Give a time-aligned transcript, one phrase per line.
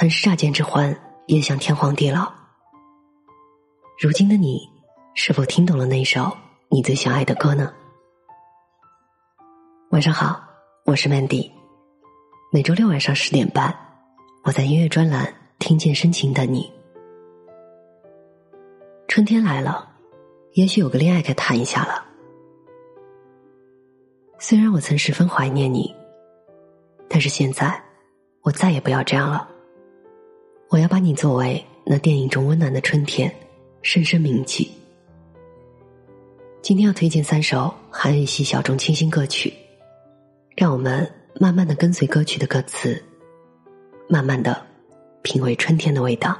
[0.00, 2.32] 曾是乍见之欢，也想天荒地老。
[3.98, 4.66] 如今的你，
[5.14, 6.34] 是否听懂了那首
[6.70, 7.70] 你最想爱的歌呢？
[9.90, 10.42] 晚上好，
[10.86, 11.50] 我是 Mandy。
[12.50, 13.76] 每周六晚上十点半，
[14.42, 16.72] 我在音乐专栏听见深情的你。
[19.06, 19.86] 春天来了，
[20.54, 22.02] 也许有个恋爱该谈一下了。
[24.38, 25.94] 虽然我曾十分怀念你，
[27.06, 27.78] 但是现在，
[28.40, 29.49] 我再也不要这样了。
[30.70, 33.34] 我要把你作为那电影中温暖的春天，
[33.82, 34.70] 深深铭记。
[36.62, 39.52] 今天要推荐三首韩语系小众清新歌曲，
[40.54, 43.02] 让我们慢慢的跟随歌曲的歌词，
[44.08, 44.64] 慢慢的
[45.22, 46.38] 品味春天的味道。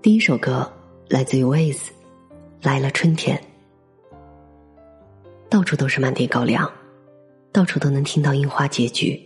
[0.00, 0.72] 第一首歌
[1.10, 1.88] 来自于 Waze，
[2.62, 3.38] 来了春天。
[5.50, 6.72] 到处都是满地高粱，
[7.52, 9.20] 到处都能听到樱花结局。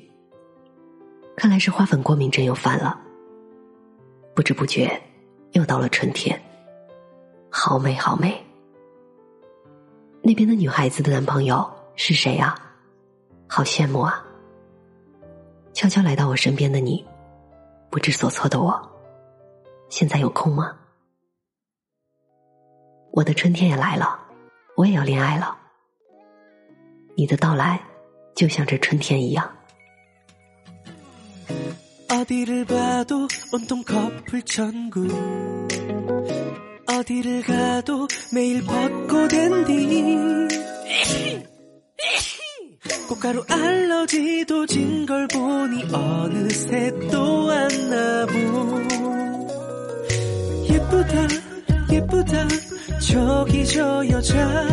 [1.37, 3.03] 看来是花粉过敏症又犯了。
[4.35, 5.01] 不知不觉，
[5.53, 6.39] 又到了春天，
[7.49, 8.45] 好美好美。
[10.21, 12.59] 那边的女孩子的男朋友是谁啊？
[13.49, 14.25] 好羡慕啊！
[15.73, 17.07] 悄悄来到我身边的你，
[17.91, 18.91] 不知所措的我，
[19.89, 20.77] 现在有空吗？
[23.13, 24.19] 我的春天也来了，
[24.77, 25.57] 我也要恋爱了。
[27.17, 27.81] 你的到来，
[28.35, 29.49] 就像这春天一样。
[32.21, 35.09] 어디를 봐도 온통 커플 천국.
[36.87, 40.49] 어디를 가도 매일 벚꽃 엔딩
[43.09, 48.33] 꽃가루 알러지도 진 걸 보니 어느새 또 왔나보.
[50.71, 51.27] 예쁘다
[51.93, 52.49] 예쁘다.
[53.01, 54.67] 저기 저 여자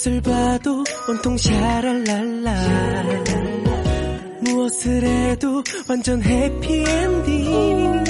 [0.00, 2.54] 무엇을 봐도 온통 샤랄랄라.
[4.40, 8.04] 무엇을 해도 완전 해피엔딩.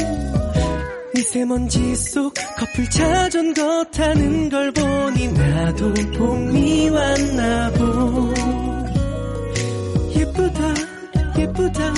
[1.14, 8.34] 미세먼지 속 커플 자전거 타는 걸 보니 나도 봄이 왔나 보.
[10.14, 10.74] 예쁘다
[11.38, 11.94] 예쁘다.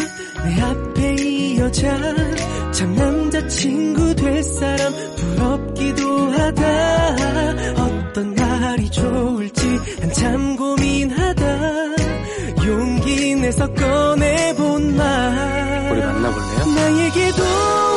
[0.47, 1.99] 내 앞에 이 여자.
[2.73, 7.13] 참 남자친구 될 사람 부럽기도 하다.
[7.77, 9.62] 어떤 말이 좋을지
[10.01, 11.45] 한참 고민하다.
[12.67, 15.89] 용기 내서 꺼내본 말.
[15.93, 16.75] 우리 만나볼래요?
[16.75, 17.43] 나에게도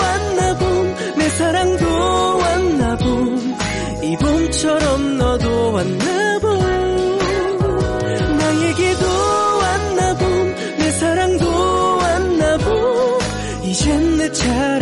[0.02, 1.86] 왔나 봄 내 사랑도
[2.38, 3.56] 왔나 봄
[4.04, 7.18] 이 봄처럼 너도 왔나 봄.
[8.38, 9.06] 나에게도
[9.62, 11.46] 왔나 봄 내 사랑도
[11.98, 13.20] 왔나 봄.
[13.64, 14.75] 이젠 내 차례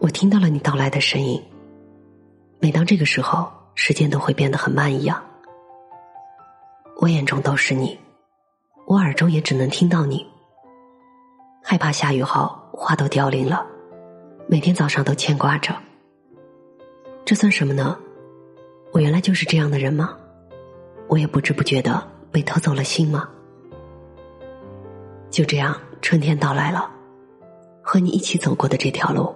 [0.00, 1.42] 我听到了你到来的声音。
[2.60, 5.20] 每当这个时候，时间都会变得很慢一样。
[7.00, 7.98] 我眼中都是你，
[8.86, 10.24] 我耳中也只能听到你。
[11.62, 13.66] 害怕下雨后花都凋零了，
[14.46, 15.74] 每天早上都牵挂着。
[17.24, 17.98] 这算什么呢？
[18.92, 20.16] 我原来就是这样的人吗？
[21.08, 23.28] 我也不知不觉的被偷走了心吗？
[25.28, 26.88] 就这样，春天到来了，
[27.82, 29.34] 和你一起走过的这条路，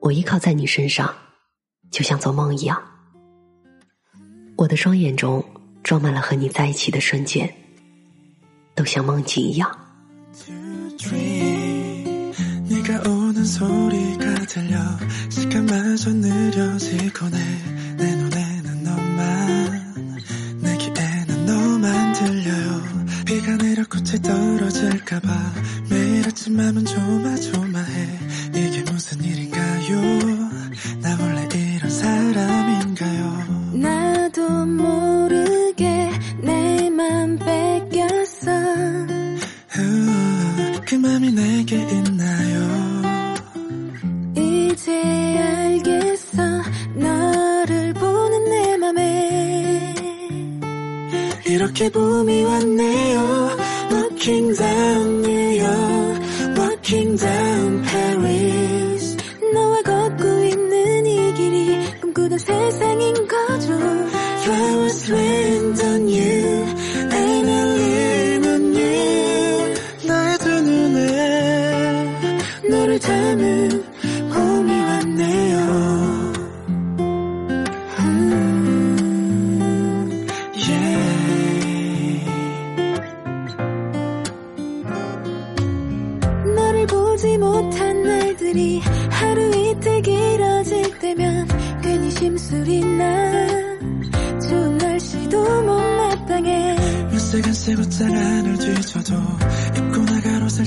[0.00, 1.14] 我依靠在你身上，
[1.90, 2.82] 就像做梦一样。
[4.56, 5.44] 我的双眼中
[5.82, 7.52] 装满了和你在一起的瞬间，
[8.74, 9.70] 都像梦境一样。
[54.20, 55.19] Walking down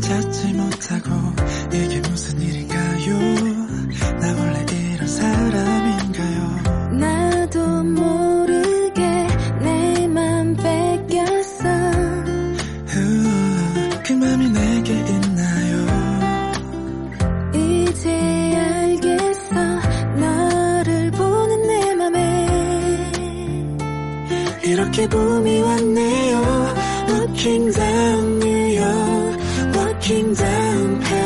[0.04, 1.10] 찾지 못하고
[1.72, 3.18] 이게 무슨 일인가요?
[4.20, 6.98] 나 원래 이런 사람인가요?
[7.00, 9.02] 나도 모르게
[9.62, 11.70] 내 맘 뺏겼어.
[12.88, 13.00] 후,
[14.06, 15.74] 그 맘이 내게 있나요?
[17.56, 18.10] 이제
[18.56, 19.56] 알겠어.
[20.20, 22.48] 너를 보는 내 맘에.
[24.66, 26.74] 이렇게 봄이 왔네요.
[27.10, 28.40] Walking down
[30.13, 31.23] 平淡。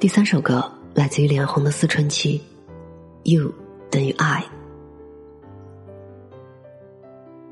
[0.00, 0.64] 第三首歌
[0.94, 2.40] 来自于脸红的思春期
[3.24, 3.52] ，You
[3.90, 4.44] 等于 I。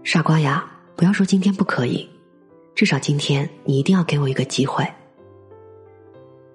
[0.05, 2.09] 傻瓜呀，不要说今天不可以，
[2.73, 4.87] 至少今天你一定要给我一个机会。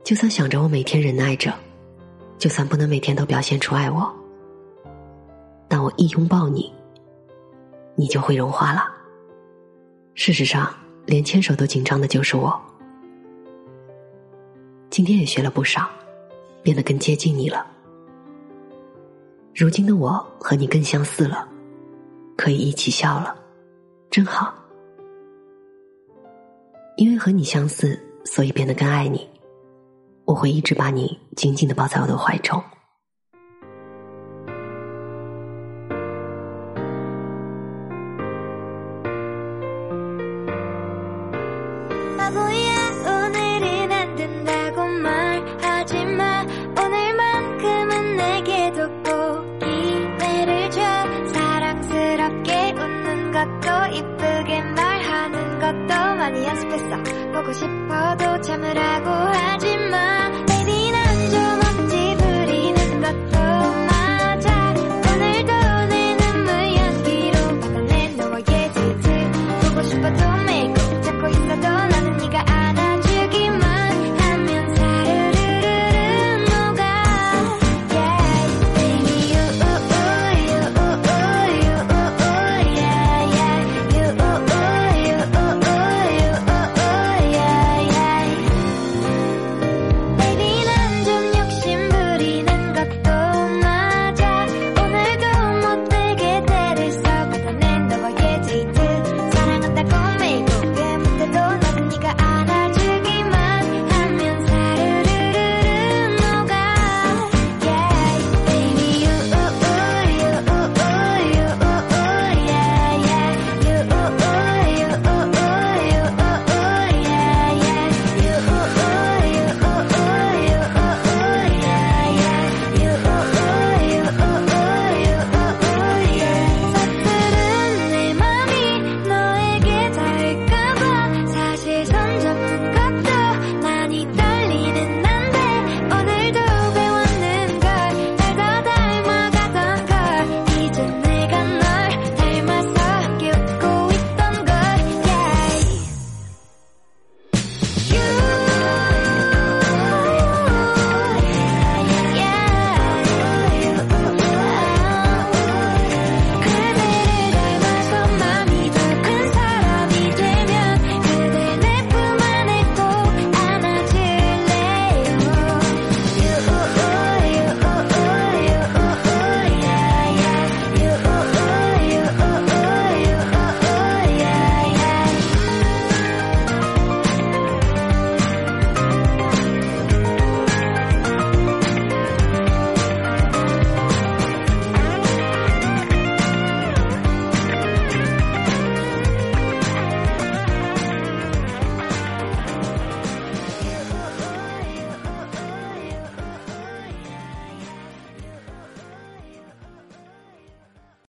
[0.01, 1.53] 就算想着我每天忍耐着，
[2.37, 4.09] 就算不能每天都表现出爱我，
[5.67, 6.71] 但我一拥抱你，
[7.95, 8.89] 你就会融化了。
[10.15, 10.73] 事实上，
[11.05, 12.57] 连牵手都紧张的就是我。
[14.91, 15.89] 今天也学了不少，
[16.61, 17.65] 变得更接近你了。
[19.55, 21.47] 如今的我和你更相似了，
[22.35, 23.33] 可以一起笑了，
[24.09, 24.53] 真好。
[26.97, 29.25] 因为和你相似，所以变得更爱你。
[30.25, 32.61] 我会一直把你紧紧的抱在我的怀中。
[42.17, 42.60] 바
[56.71, 57.31] 연습했어.
[57.33, 60.20] 보고 싶어도 참으라고 하지마